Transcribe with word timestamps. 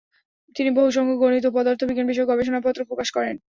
তিনি 0.55 0.69
বহুসংখ্যক 0.77 1.17
গণিত 1.21 1.43
ও 1.45 1.55
পদার্থবিজ্ঞান 1.57 2.09
বিষয়ক 2.09 2.29
গবেষণাপত্র 2.31 2.79
প্রকাশ 2.89 3.07
করেন। 3.11 3.35